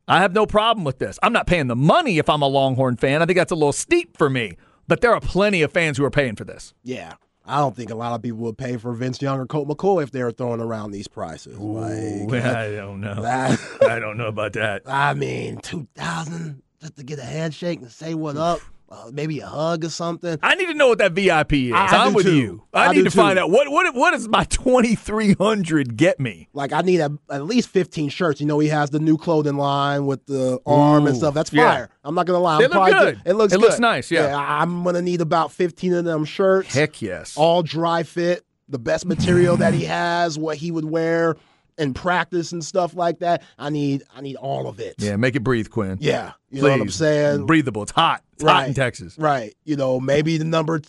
[0.07, 1.19] I have no problem with this.
[1.21, 3.21] I'm not paying the money if I'm a Longhorn fan.
[3.21, 4.55] I think that's a little steep for me.
[4.87, 6.73] But there are plenty of fans who are paying for this.
[6.83, 7.13] Yeah.
[7.45, 10.03] I don't think a lot of people would pay for Vince Young or Colt McCoy
[10.03, 11.57] if they were throwing around these prices.
[11.57, 13.21] like, I don't know.
[13.21, 14.83] that, I don't know about that.
[14.85, 18.59] I mean, two thousand just to get a handshake and say what up.
[18.93, 20.37] Uh, maybe a hug or something.
[20.43, 21.73] I need to know what that VIP is.
[21.73, 22.35] I- am with too.
[22.35, 22.63] you.
[22.73, 26.47] I, I need to find out what what what does my 2300 get me?
[26.53, 28.39] Like I need a, at least 15 shirts.
[28.39, 31.33] You know, he has the new clothing line with the arm and stuff.
[31.33, 31.71] That's yeah.
[31.71, 31.89] fire.
[32.03, 32.59] I'm not gonna lie.
[32.59, 33.21] They I'm look probably good.
[33.25, 33.57] It looks nice.
[33.57, 33.81] It looks good.
[33.81, 34.37] nice, yeah.
[34.37, 36.73] I'm gonna need about 15 of them shirts.
[36.73, 37.35] Heck yes.
[37.35, 41.35] all dry fit, the best material that he has, what he would wear
[41.77, 43.43] in practice and stuff like that.
[43.57, 44.95] I need I need all of it.
[44.97, 45.97] yeah, make it breathe, Quinn.
[45.99, 46.33] Yeah.
[46.49, 46.61] You Please.
[46.63, 47.45] know what I'm saying?
[47.45, 47.83] Breathable.
[47.83, 48.23] It's hot.
[48.33, 49.17] It's hot in Texas.
[49.17, 49.55] Right.
[49.63, 50.79] You know, maybe the number,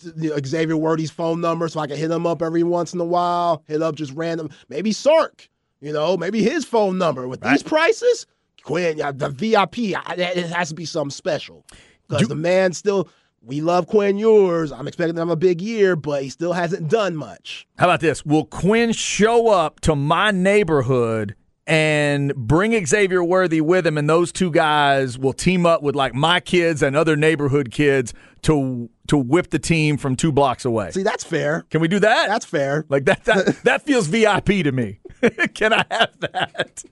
[0.45, 3.63] Xavier Worthy's phone number so I can hit him up every once in a while,
[3.67, 4.49] hit up just random.
[4.69, 5.49] Maybe Sark,
[5.81, 7.27] you know, maybe his phone number.
[7.27, 8.27] With these prices,
[8.63, 11.65] Quinn, yeah, the VIP, I, it has to be something special.
[12.07, 13.09] Because the man still,
[13.45, 14.71] we love Quinn Ewers.
[14.71, 17.67] I'm expecting him to have a big year, but he still hasn't done much.
[17.77, 18.25] How about this?
[18.25, 21.35] Will Quinn show up to my neighborhood
[21.67, 26.13] and bring Xavier Worthy with him, and those two guys will team up with like
[26.13, 30.91] my kids and other neighborhood kids to to whip the team from two blocks away?
[30.91, 31.65] See, that's fair.
[31.69, 32.27] Can we do that?
[32.27, 32.85] That's fair.
[32.89, 33.23] like that.
[33.25, 34.99] That, that feels VIP to me.
[35.53, 36.83] Can I have that,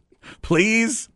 [0.44, 1.10] please?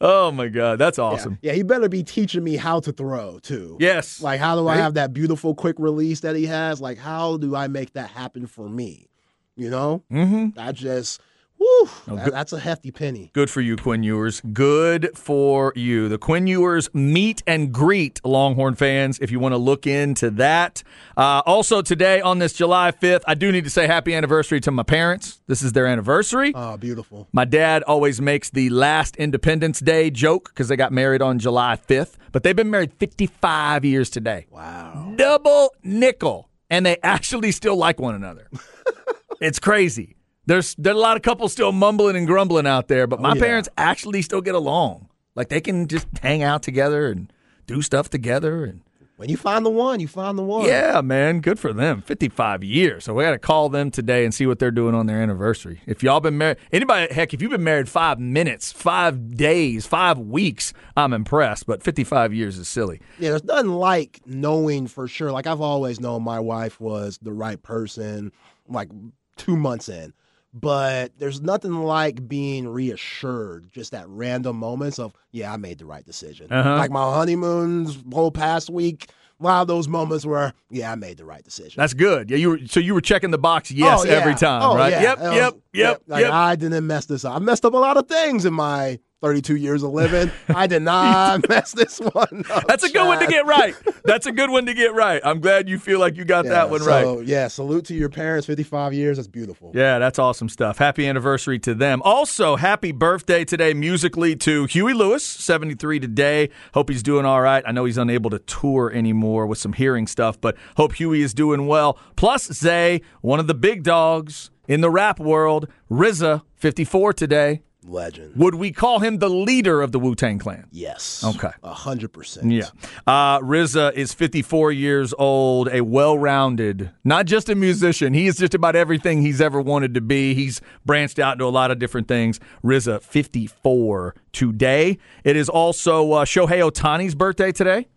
[0.00, 1.38] Oh my God, that's awesome.
[1.40, 3.76] Yeah, he better be teaching me how to throw too.
[3.80, 4.20] Yes.
[4.20, 6.80] Like, how do I have that beautiful quick release that he has?
[6.80, 9.08] Like, how do I make that happen for me?
[9.56, 10.58] You know, Mm-hmm.
[10.60, 11.20] I just,
[11.58, 13.30] whew, that- that's a hefty penny.
[13.32, 14.40] Good for you, Quinn Ewers.
[14.52, 16.08] Good for you.
[16.08, 20.82] The Quinn Ewers meet and greet Longhorn fans if you want to look into that.
[21.16, 24.70] Uh, also, today on this July 5th, I do need to say happy anniversary to
[24.70, 25.42] my parents.
[25.46, 26.52] This is their anniversary.
[26.54, 27.28] Oh, beautiful.
[27.32, 31.76] My dad always makes the last Independence Day joke because they got married on July
[31.88, 34.46] 5th, but they've been married 55 years today.
[34.50, 35.14] Wow.
[35.16, 36.48] Double nickel.
[36.68, 38.48] And they actually still like one another.
[39.40, 40.15] it's crazy.
[40.46, 43.34] There's there a lot of couples still mumbling and grumbling out there, but my oh,
[43.34, 43.42] yeah.
[43.42, 45.08] parents actually still get along.
[45.34, 47.32] Like they can just hang out together and
[47.66, 48.80] do stuff together and
[49.16, 50.66] When you find the one, you find the one.
[50.66, 52.00] yeah, man, good for them.
[52.00, 53.04] 55 years.
[53.04, 55.80] So we got to call them today and see what they're doing on their anniversary.
[55.86, 60.18] If y'all been married, anybody, heck, if you've been married five minutes, five days, five
[60.18, 61.66] weeks, I'm impressed.
[61.66, 63.00] But 55 years is silly.
[63.18, 65.32] Yeah, there's nothing like knowing for sure.
[65.32, 68.32] Like I've always known my wife was the right person,
[68.68, 68.90] like
[69.36, 70.12] two months in.
[70.58, 75.84] But there's nothing like being reassured just at random moments of, yeah, I made the
[75.84, 76.50] right decision.
[76.50, 76.76] Uh-huh.
[76.76, 81.18] Like my honeymoons whole past week, a lot of those moments where, yeah, I made
[81.18, 81.74] the right decision.
[81.76, 82.30] That's good.
[82.30, 84.12] Yeah, you were so you were checking the box yes Oh, yeah.
[84.12, 84.92] every time, Oh, right?
[84.92, 85.02] yeah.
[85.02, 86.32] Yep, was- yep, yep, Like, yep.
[86.32, 87.36] I didn't mess this up.
[87.36, 90.30] I messed up a lot of things in my 32 years of living.
[90.48, 92.66] I did not mess this one up.
[92.66, 93.74] That's a good one to get right.
[94.04, 95.22] That's a good one to get right.
[95.24, 97.24] I'm glad you feel like you got that one right.
[97.24, 98.46] Yeah, salute to your parents.
[98.46, 99.16] 55 years.
[99.16, 99.72] That's beautiful.
[99.74, 100.76] Yeah, that's awesome stuff.
[100.78, 102.02] Happy anniversary to them.
[102.04, 106.50] Also, happy birthday today musically to Huey Lewis, 73 today.
[106.74, 107.64] Hope he's doing all right.
[107.66, 111.32] I know he's unable to tour anymore with some hearing stuff, but hope Huey is
[111.32, 111.98] doing well.
[112.16, 117.62] Plus, Zay, one of the big dogs in the rap world, RZA, 54 today.
[117.88, 118.34] Legend.
[118.36, 120.66] Would we call him the leader of the Wu Tang Clan?
[120.70, 121.22] Yes.
[121.24, 121.50] Okay.
[121.62, 122.50] A hundred percent.
[122.50, 122.66] Yeah.
[123.06, 128.14] Uh, RZA is 54 years old, a well rounded, not just a musician.
[128.14, 130.34] He is just about everything he's ever wanted to be.
[130.34, 132.40] He's branched out into a lot of different things.
[132.64, 134.98] RZA, 54 today.
[135.24, 137.88] It is also uh, Shohei Ohtani's birthday today.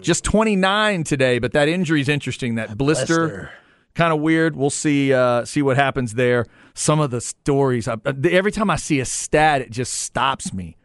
[0.00, 2.54] Just 29 today, but that injury is interesting.
[2.54, 3.28] That blister.
[3.28, 3.50] blister.
[3.94, 4.56] Kind of weird.
[4.56, 5.12] We'll see.
[5.12, 6.46] Uh, see what happens there.
[6.74, 7.86] Some of the stories.
[7.86, 7.96] I,
[8.28, 10.76] every time I see a stat, it just stops me.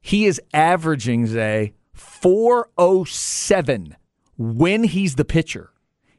[0.00, 3.96] He is averaging, Zay, 407
[4.36, 5.70] when he's the pitcher.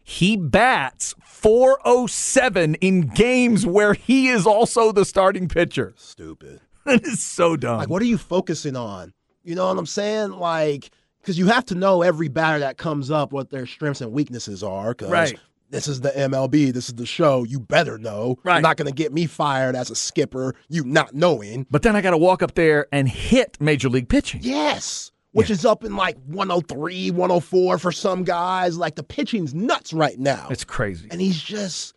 [0.05, 5.93] He bats 407 in games where he is also the starting pitcher.
[5.97, 6.62] Stupid.
[6.86, 7.77] That is so dumb.
[7.77, 9.13] Like, what are you focusing on?
[9.45, 10.31] You know what I'm saying?
[10.31, 10.89] Like,
[11.21, 14.63] because you have to know every batter that comes up what their strengths and weaknesses
[14.63, 14.93] are.
[14.93, 15.39] 'cause Right.
[15.73, 16.71] This is the MLB.
[16.71, 17.43] This is the show.
[17.43, 18.38] You better know.
[18.43, 18.57] Right.
[18.57, 20.53] You're not going to get me fired as a skipper.
[20.69, 21.65] You not knowing.
[21.71, 24.41] but then I got to walk up there and hit Major League pitching.
[24.43, 25.12] Yes.
[25.31, 28.77] Which is up in like 103, 104 for some guys.
[28.77, 30.47] Like the pitching's nuts right now.
[30.51, 31.07] It's crazy.
[31.09, 31.95] and he's just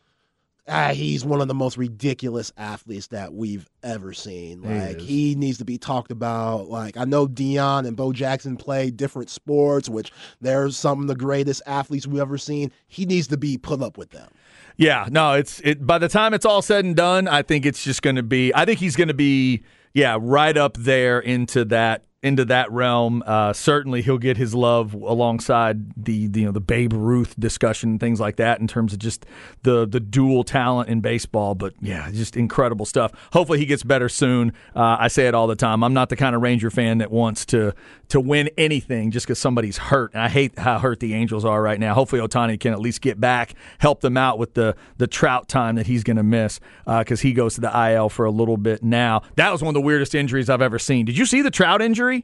[0.69, 4.63] ah, he's one of the most ridiculous athletes that we've ever seen.
[4.63, 5.07] Like is.
[5.07, 6.69] he needs to be talked about.
[6.69, 11.17] Like I know Deion and Bo Jackson play different sports, which they're some of the
[11.17, 12.73] greatest athletes we've ever seen.
[12.89, 14.31] He needs to be put up with them.
[14.77, 15.87] Yeah, no, it's it.
[15.87, 18.55] By the time it's all said and done, I think it's just going to be.
[18.55, 19.63] I think he's going to be,
[19.95, 23.23] yeah, right up there into that into that realm.
[23.27, 27.99] Uh, certainly, he'll get his love alongside the, the you know the Babe Ruth discussion,
[27.99, 29.27] things like that, in terms of just
[29.63, 31.55] the the dual talent in baseball.
[31.55, 33.13] But yeah, just incredible stuff.
[33.33, 34.53] Hopefully, he gets better soon.
[34.75, 35.85] Uh, I say it all the time.
[35.85, 37.75] I'm not the kind of Ranger fan that wants to
[38.09, 41.61] to win anything just because somebody's hurt, and I hate how hurt the Angels are
[41.61, 41.95] right now.
[41.95, 45.77] Hopefully, Ohtani can at least get back, help them out with the the Trout time
[45.77, 48.57] that he's going to miss because uh, he goes to the IL for a little
[48.57, 49.23] bit now.
[49.37, 51.05] That was one of the weirdest injuries I've ever seen.
[51.07, 52.16] Did you see the Trout injury?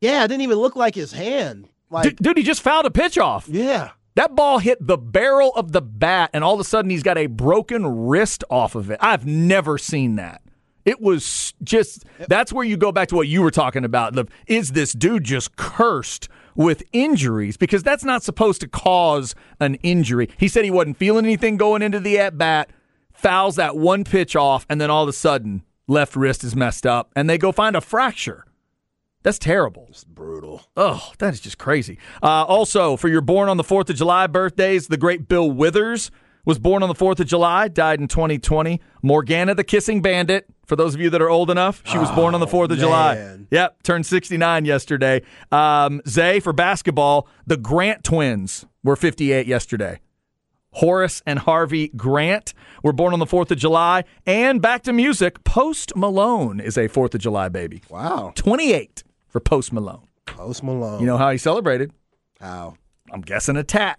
[0.00, 1.68] Yeah, it didn't even look like his hand.
[1.90, 3.48] Like, dude, he just fouled a pitch off.
[3.48, 3.90] Yeah.
[4.16, 7.18] That ball hit the barrel of the bat, and all of a sudden he's got
[7.18, 8.98] a broken wrist off of it.
[9.02, 10.42] I've never seen that.
[10.86, 14.14] It was just that's where you go back to what you were talking about.
[14.14, 17.56] The, is this dude just cursed with injuries?
[17.56, 20.30] Because that's not supposed to cause an injury.
[20.38, 22.70] He said he wasn't feeling anything going into the at bat,
[23.12, 26.86] fouls that one pitch off, and then all of a sudden left wrist is messed
[26.86, 28.46] up, and they go find a fracture.
[29.26, 29.86] That's terrible.
[29.88, 30.62] It's brutal.
[30.76, 31.98] Oh, that is just crazy.
[32.22, 36.12] Uh, also, for your born on the 4th of July birthdays, the great Bill Withers
[36.44, 38.80] was born on the 4th of July, died in 2020.
[39.02, 42.14] Morgana the Kissing Bandit, for those of you that are old enough, she was oh,
[42.14, 42.78] born on the 4th of man.
[42.78, 43.38] July.
[43.50, 45.22] Yep, turned 69 yesterday.
[45.50, 49.98] Um, Zay, for basketball, the Grant twins were 58 yesterday.
[50.70, 54.04] Horace and Harvey Grant were born on the 4th of July.
[54.24, 57.82] And back to music, Post Malone is a 4th of July baby.
[57.90, 58.32] Wow.
[58.36, 59.02] 28
[59.36, 60.08] for Post Malone.
[60.24, 60.98] Post Malone.
[60.98, 61.92] You know how he celebrated?
[62.40, 62.76] How?
[63.12, 63.98] I'm guessing a tat.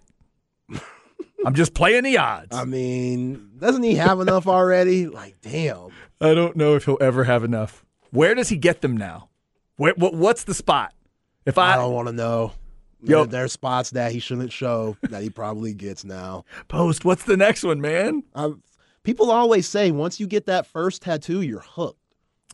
[1.46, 2.56] I'm just playing the odds.
[2.56, 5.06] I mean, doesn't he have enough already?
[5.06, 5.90] Like, damn.
[6.20, 7.84] I don't know if he'll ever have enough.
[8.10, 9.28] Where does he get them now?
[9.76, 10.92] Where, what, what's the spot?
[11.46, 12.50] If I, I don't want to know.
[13.00, 16.46] Yo, there, there's spots that he shouldn't show that he probably gets now.
[16.66, 18.24] Post, what's the next one, man?
[18.34, 18.60] I'm,
[19.04, 22.00] people always say once you get that first tattoo, you're hooked.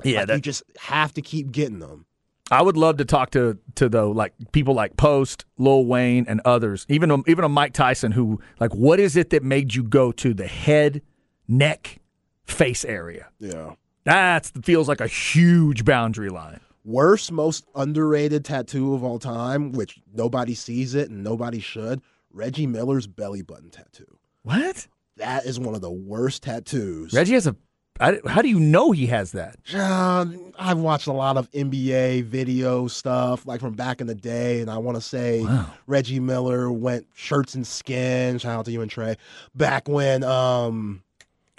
[0.03, 2.05] Yeah, like that, you just have to keep getting them.
[2.51, 6.41] I would love to talk to to the like people like Post, Lil Wayne, and
[6.45, 6.85] others.
[6.89, 10.35] Even even a Mike Tyson, who like, what is it that made you go to
[10.35, 11.03] the head,
[11.49, 12.01] neck,
[12.45, 13.29] face area?
[13.39, 16.61] Yeah, that feels like a huge boundary line.
[16.85, 22.03] Worst, most underrated tattoo of all time, which nobody sees it and nobody should.
[22.31, 24.19] Reggie Miller's belly button tattoo.
[24.43, 24.87] What?
[25.17, 27.15] That is one of the worst tattoos.
[27.15, 27.57] Reggie has a
[28.01, 29.57] I, how do you know he has that?
[29.73, 30.27] Uh,
[30.59, 34.69] I've watched a lot of NBA video stuff, like from back in the day, and
[34.69, 35.71] I want to say wow.
[35.87, 38.39] Reggie Miller went shirts and skin.
[38.39, 39.17] Shout out to you and Trey.
[39.55, 41.05] Back when um,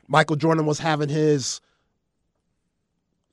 [0.10, 1.62] Michael Jordan was having his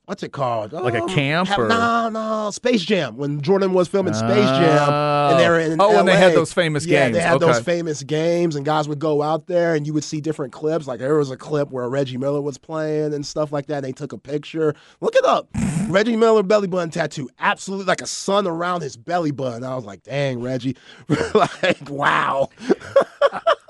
[0.05, 0.73] what's it called?
[0.73, 1.47] Like a um, camp?
[1.49, 1.67] Have, or?
[1.67, 3.17] No, no, Space Jam.
[3.17, 6.33] When Jordan was filming Space Jam, and they were in oh, LA, and they had
[6.33, 7.15] those famous yeah, games.
[7.15, 7.45] they had okay.
[7.45, 10.87] those famous games, and guys would go out there, and you would see different clips.
[10.87, 13.77] Like there was a clip where Reggie Miller was playing and stuff like that.
[13.77, 14.73] And they took a picture.
[15.01, 15.47] Look it up.
[15.87, 19.63] Reggie Miller belly button tattoo, absolutely like a sun around his belly button.
[19.63, 20.75] I was like, dang, Reggie,
[21.33, 22.49] like wow.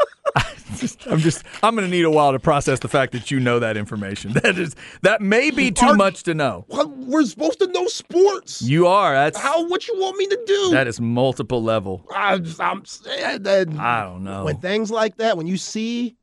[1.08, 3.60] I'm just I'm going to need a while to process the fact that you know
[3.60, 4.34] that information.
[4.44, 6.66] That is that may be too Are, much to know.
[6.68, 8.62] We're supposed to know sports.
[8.62, 9.14] You are.
[9.14, 9.68] That's how.
[9.68, 10.70] What you want me to do?
[10.72, 12.06] That is multiple level.
[12.14, 13.76] I, I'm that.
[13.80, 14.44] I don't know.
[14.44, 16.18] When things like that, when you see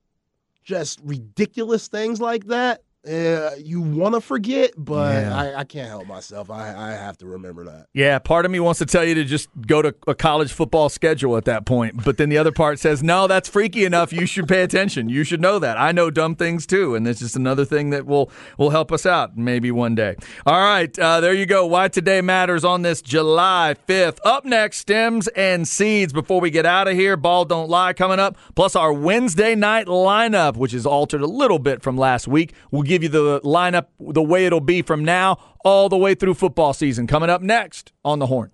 [0.65, 5.35] just ridiculous things like that, uh, you want to forget, but yeah.
[5.35, 6.51] I, I, can't help myself.
[6.51, 7.87] I, I have to remember that.
[7.95, 10.91] Yeah, part of me wants to tell you to just go to a college football
[10.91, 14.13] schedule at that point, but then the other part says, no, that's freaky enough.
[14.13, 15.09] You should pay attention.
[15.09, 15.79] You should know that.
[15.79, 19.07] I know dumb things too, and it's just another thing that will will help us
[19.07, 20.17] out maybe one day.
[20.45, 21.65] All right, uh, there you go.
[21.65, 24.21] Why today matters on this July fifth.
[24.27, 26.13] Up next, stems and seeds.
[26.13, 28.37] Before we get out of here, ball don't lie coming up.
[28.55, 32.53] Plus our Wednesday night lineup, which is altered a little bit from last week.
[32.71, 36.35] We'll give you the lineup the way it'll be from now all the way through
[36.35, 37.07] football season.
[37.07, 38.51] Coming up next on the Horn.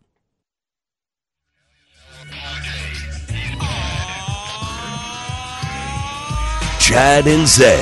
[6.79, 7.81] Chad and Zay.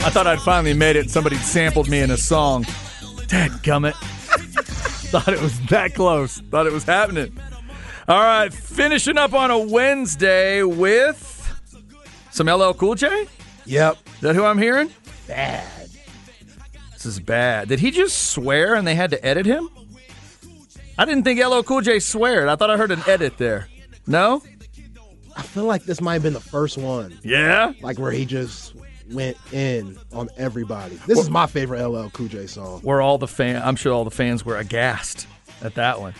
[0.00, 1.10] I thought I'd finally made it.
[1.10, 2.64] Somebody sampled me in a song.
[3.26, 3.94] Dad gummit.
[5.08, 6.38] Thought it was that close.
[6.50, 7.34] Thought it was happening.
[8.08, 11.26] All right, finishing up on a Wednesday with
[12.30, 13.26] some LL Cool J.
[13.66, 13.98] Yep.
[14.14, 14.90] Is that who I'm hearing?
[15.26, 15.90] Bad.
[16.94, 17.68] This is bad.
[17.68, 19.68] Did he just swear and they had to edit him?
[20.96, 22.48] I didn't think LL Cool J sweared.
[22.48, 23.68] I thought I heard an edit there.
[24.06, 24.42] No?
[25.36, 27.18] I feel like this might have been the first one.
[27.22, 27.74] Yeah?
[27.82, 28.74] Like where he just
[29.12, 30.94] went in on everybody.
[31.06, 32.80] This well, is my favorite LL Cool J song.
[32.80, 35.26] Where all the fan I'm sure all the fans were aghast
[35.60, 36.14] at that one.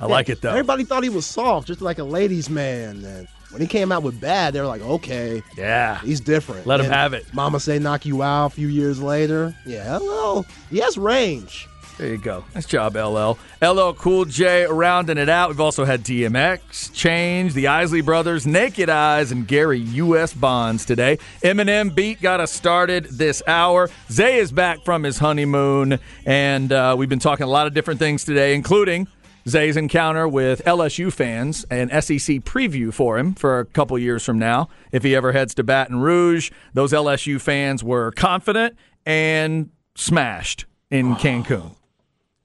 [0.00, 0.50] I like it though.
[0.50, 3.04] Everybody thought he was soft, just like a ladies' man.
[3.04, 5.98] And when he came out with bad, they were like, okay, Yeah.
[6.00, 6.66] he's different.
[6.66, 7.26] Let him have it.
[7.32, 9.54] Mama say knock you out a few years later.
[9.64, 11.66] Yeah, well, he has range.
[11.98, 12.44] There you go.
[12.54, 13.38] Nice job, LL.
[13.66, 15.48] LL Cool J rounding it out.
[15.48, 20.34] We've also had DMX, Change, the Isley Brothers, Naked Eyes, and Gary U.S.
[20.34, 21.18] Bonds today.
[21.42, 23.88] Eminem Beat got us started this hour.
[24.12, 27.98] Zay is back from his honeymoon, and uh, we've been talking a lot of different
[27.98, 29.08] things today, including
[29.48, 34.38] Zay's encounter with LSU fans, an SEC preview for him for a couple years from
[34.38, 34.68] now.
[34.90, 41.14] If he ever heads to Baton Rouge, those LSU fans were confident and smashed in
[41.14, 41.76] Cancun,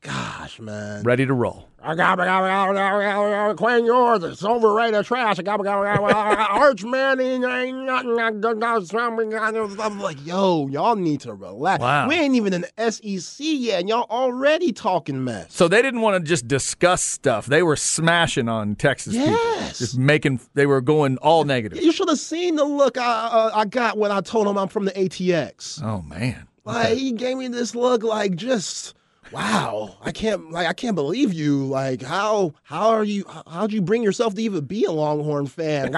[0.02, 1.02] Gosh, man.
[1.04, 1.70] ready to roll.
[1.84, 4.24] I got Quinn Ewers.
[4.24, 5.40] It's overrated trash.
[5.40, 8.20] I got Arch Manning ain't nothing.
[8.20, 11.82] I'm like, yo, y'all need to relax.
[11.82, 12.08] Wow.
[12.08, 15.54] We ain't even in the SEC yet, and y'all already talking mess.
[15.54, 17.48] So they didn't want to just discuss stuff.
[17.48, 19.32] They were smashing on Texas people.
[19.32, 19.80] Yes.
[19.80, 21.82] Just making, they were going all negative.
[21.82, 24.68] You should have seen the look I, uh, I got when I told him I'm
[24.68, 25.82] from the ATX.
[25.84, 26.48] Oh, man.
[26.64, 28.94] Like he gave me this look, like just
[29.32, 29.95] wow.
[30.01, 31.65] I can't, like I can't believe you.
[31.65, 33.26] Like how how are you?
[33.28, 35.91] how- How'd you bring yourself to even be a Longhorn fan?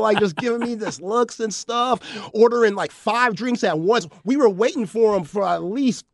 [0.00, 2.00] like just giving me this looks and stuff.
[2.32, 4.06] Ordering like five drinks at once.
[4.24, 6.04] We were waiting for him for at least.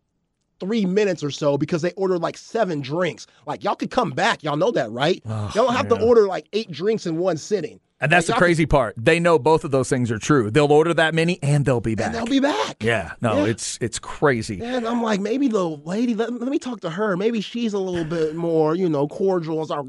[0.58, 3.26] Three minutes or so because they ordered like seven drinks.
[3.46, 5.22] Like y'all could come back, y'all know that, right?
[5.24, 8.64] y'all don't have to order like eight drinks in one sitting, And that's the crazy
[8.64, 8.94] part.
[8.96, 10.50] They know both of those things are true.
[10.50, 12.06] They'll order that many and they'll be back.
[12.06, 12.82] and they'll be back.
[12.82, 13.50] yeah, no, Yeah.
[13.50, 14.60] it's it's crazy.
[14.62, 17.16] And I'm like, maybe the lady, let, let me talk to her.
[17.16, 19.66] Maybe she's a little bit more, you know, cordial.
[19.66, 19.86] So, I'm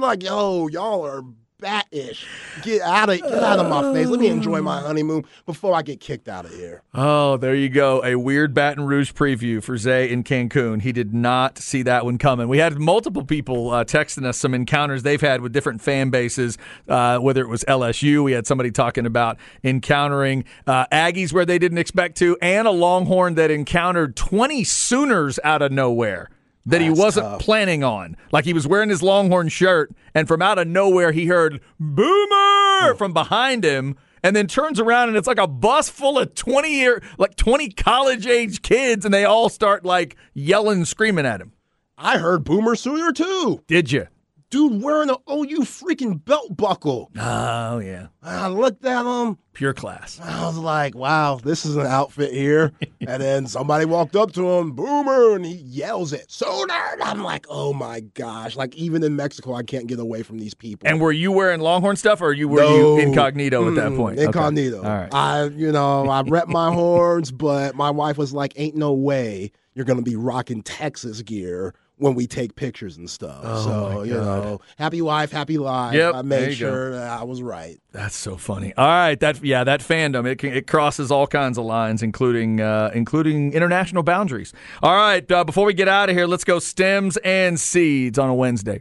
[0.00, 1.22] like, yo, y'all are
[1.60, 2.24] bat-ish.
[2.62, 4.06] Get out of get out of my face.
[4.06, 6.82] Let me enjoy my honeymoon before I get kicked out of here.
[6.94, 8.04] Oh, there you go.
[8.04, 10.82] A weird Baton Rouge preview for Zay in Cancun.
[10.82, 12.48] He did not see that one coming.
[12.48, 16.58] We had multiple people uh, texting us some encounters they've had with different fan bases,
[16.88, 18.22] uh, whether it was LSU.
[18.22, 22.72] We had somebody talking about encountering uh, Aggies where they didn't expect to, and a
[22.72, 26.30] Longhorn that encountered 20 Sooners out of nowhere.
[26.70, 27.40] That he wasn't tough.
[27.40, 28.16] planning on.
[28.30, 32.94] Like he was wearing his Longhorn shirt, and from out of nowhere, he heard Boomer
[32.96, 36.68] from behind him, and then turns around, and it's like a bus full of 20
[36.70, 41.52] year, like 20 college age kids, and they all start like yelling, screaming at him.
[41.96, 43.62] I heard Boomer Sooner too.
[43.66, 44.06] Did you?
[44.50, 47.10] Dude wearing an OU freaking belt buckle.
[47.18, 48.06] Oh, yeah.
[48.22, 49.36] I looked at him.
[49.52, 50.18] Pure class.
[50.22, 52.72] I was like, wow, this is an outfit here.
[53.06, 56.72] and then somebody walked up to him, Boomer, and he yells it, Sooner.
[56.92, 58.56] And I'm like, oh my gosh.
[58.56, 60.88] Like, even in Mexico, I can't get away from these people.
[60.88, 62.96] And were you wearing Longhorn stuff, or you were No.
[62.96, 64.18] you incognito at that Mm, point?
[64.18, 64.26] Okay.
[64.28, 64.78] Incognito.
[64.82, 65.12] All right.
[65.12, 69.52] I, you know, I rep my horns, but my wife was like, "Ain't no way
[69.74, 74.14] you're gonna be rocking Texas gear when we take pictures and stuff." Oh, so you
[74.14, 74.24] God.
[74.24, 75.94] know, happy wife, happy life.
[75.94, 76.54] Yep, I made you go.
[76.54, 77.78] sure that I was right.
[77.92, 78.72] That's so funny.
[78.76, 82.60] All right, that yeah, that fandom it can, it crosses all kinds of lines, including
[82.60, 84.52] uh, including international boundaries.
[84.82, 88.28] All right, uh, before we get out of here, let's go stems and seeds on
[88.30, 88.80] a Wednesday.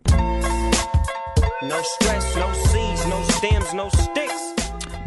[1.63, 2.46] No stress, no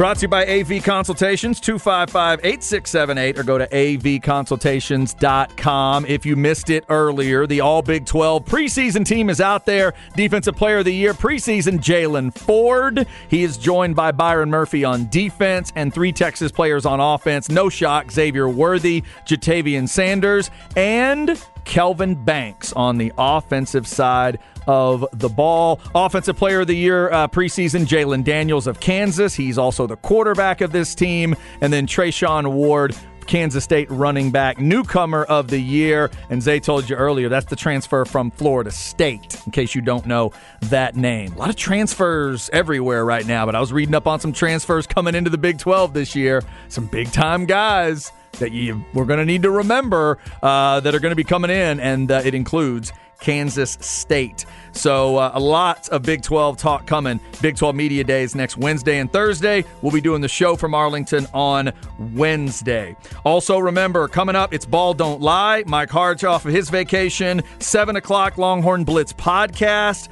[0.00, 6.06] Brought to you by AV Consultations, 255 8678, or go to avconsultations.com.
[6.06, 9.92] If you missed it earlier, the All Big 12 preseason team is out there.
[10.16, 13.06] Defensive Player of the Year preseason, Jaylan Ford.
[13.28, 17.50] He is joined by Byron Murphy on defense and three Texas players on offense.
[17.50, 25.28] No shock, Xavier Worthy, Ja'Tavion Sanders, and Kelvin Banks on the offensive side of the
[25.28, 25.80] ball.
[25.94, 29.34] Offensive Player of the Year uh, preseason, Jalon Daniels of Kansas.
[29.34, 31.34] He's also the quarterback of this team.
[31.60, 32.94] And then Treshaun Ward,
[33.26, 36.10] Kansas State running back, newcomer of the year.
[36.30, 40.06] And Zay told you earlier, that's the transfer from Florida State, in case you don't
[40.06, 40.32] know
[40.62, 41.32] that name.
[41.34, 44.86] A lot of transfers everywhere right now, but I was reading up on some transfers
[44.86, 46.42] coming into the Big 12 this year.
[46.68, 51.00] Some big time guys that you we're going to need to remember uh, that are
[51.00, 54.46] going to be coming in, and uh, it includes Kansas State.
[54.72, 57.20] So uh, a lot of Big 12 talk coming.
[57.40, 59.64] Big 12 Media Days next Wednesday and Thursday.
[59.82, 61.72] We'll be doing the show from Arlington on
[62.14, 62.96] Wednesday.
[63.24, 65.64] Also, remember, coming up, it's Ball Don't Lie.
[65.66, 67.42] Mike Harge off of his vacation.
[67.58, 70.08] 7 o'clock, Longhorn Blitz podcast.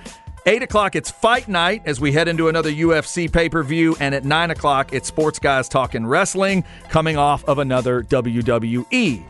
[0.49, 3.95] 8 o'clock, it's fight night as we head into another UFC pay per view.
[4.01, 9.23] And at 9 o'clock, it's Sports Guys Talking Wrestling coming off of another WWE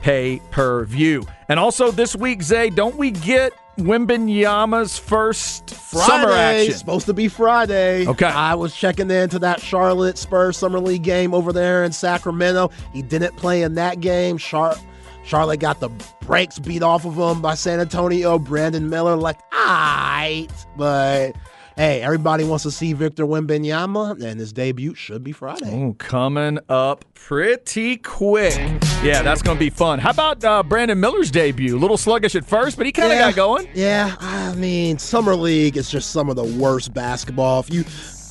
[0.00, 1.26] pay per view.
[1.50, 6.74] And also this week, Zay, don't we get Wembanyama's first summer Friday, action?
[6.74, 8.06] supposed to be Friday.
[8.06, 8.24] Okay.
[8.24, 12.70] I was checking into that Charlotte Spurs Summer League game over there in Sacramento.
[12.94, 14.38] He didn't play in that game.
[14.38, 14.76] Char-
[15.24, 15.88] Charlotte got the
[16.22, 18.38] brakes beat off of them by San Antonio.
[18.38, 20.50] Brandon Miller, like, aight.
[20.76, 21.32] But
[21.76, 25.74] hey, everybody wants to see Victor Wembanyama, and his debut should be Friday.
[25.74, 28.54] Ooh, coming up pretty quick.
[29.02, 29.98] Yeah, that's going to be fun.
[29.98, 31.76] How about uh, Brandon Miller's debut?
[31.76, 33.68] A little sluggish at first, but he kind of got going.
[33.74, 37.60] Yeah, I mean, Summer League is just some of the worst basketball.
[37.60, 37.84] If you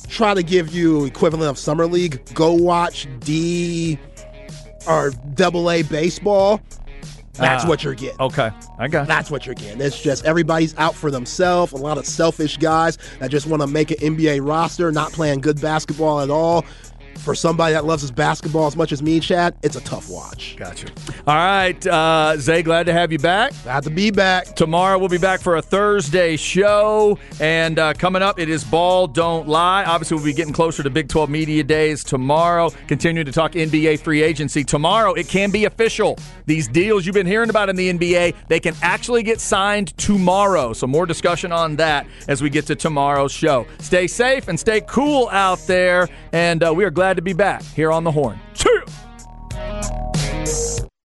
[0.08, 3.98] try to give you equivalent of Summer League, go watch D
[4.86, 6.60] or Double A baseball.
[7.34, 8.20] That's Ah, what you're getting.
[8.20, 9.06] Okay, I got.
[9.06, 9.80] That's what you're getting.
[9.80, 11.72] It's just everybody's out for themselves.
[11.72, 15.40] A lot of selfish guys that just want to make an NBA roster, not playing
[15.40, 16.66] good basketball at all.
[17.22, 20.56] For somebody that loves his basketball as much as me, Chad, it's a tough watch.
[20.56, 20.88] Gotcha.
[21.24, 23.52] All right, uh, Zay, glad to have you back.
[23.62, 24.56] Glad to be back.
[24.56, 27.18] Tomorrow we'll be back for a Thursday show.
[27.40, 29.84] And uh, coming up, it is Ball Don't Lie.
[29.84, 32.70] Obviously, we'll be getting closer to Big 12 Media Days tomorrow.
[32.88, 34.64] Continuing to talk NBA free agency.
[34.64, 36.18] Tomorrow, it can be official.
[36.46, 40.72] These deals you've been hearing about in the NBA, they can actually get signed tomorrow.
[40.72, 43.66] So, more discussion on that as we get to tomorrow's show.
[43.78, 46.08] Stay safe and stay cool out there.
[46.32, 48.40] And uh, we are glad glad to be back here on the horn.
[48.54, 48.88] Cheers!